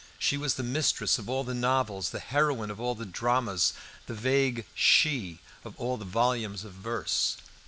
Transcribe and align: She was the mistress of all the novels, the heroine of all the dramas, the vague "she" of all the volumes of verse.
She 0.17 0.35
was 0.35 0.55
the 0.55 0.63
mistress 0.63 1.19
of 1.19 1.29
all 1.29 1.43
the 1.43 1.53
novels, 1.53 2.09
the 2.09 2.17
heroine 2.17 2.71
of 2.71 2.79
all 2.79 2.95
the 2.95 3.05
dramas, 3.05 3.71
the 4.07 4.15
vague 4.15 4.65
"she" 4.73 5.37
of 5.63 5.75
all 5.79 5.95
the 5.95 6.05
volumes 6.05 6.63
of 6.63 6.73
verse. 6.73 7.37